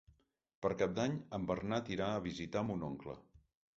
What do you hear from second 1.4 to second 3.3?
Bernat irà a visitar mon oncle.